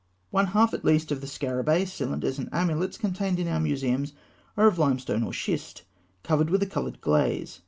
One 0.31 0.47
half 0.47 0.73
at 0.73 0.83
least 0.83 1.11
of 1.11 1.21
the 1.21 1.27
scarabaei, 1.27 1.87
cylinders, 1.87 2.39
and 2.39 2.49
amulets 2.51 2.97
contained 2.97 3.37
in 3.37 3.47
our 3.47 3.59
museums 3.59 4.13
are 4.57 4.65
of 4.65 4.79
limestone 4.79 5.21
or 5.21 5.31
schist, 5.31 5.83
covered 6.23 6.49
with 6.49 6.63
a 6.63 6.65
coloured 6.65 7.01
glaze. 7.01 7.59